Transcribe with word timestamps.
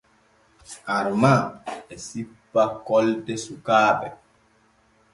Arman 0.97 1.41
e 1.93 1.95
sippa 2.05 2.63
kolte 2.87 3.33
sukaaɓe. 3.43 4.07